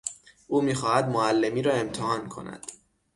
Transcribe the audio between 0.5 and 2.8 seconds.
میخواهد معلمی را امتحان کند.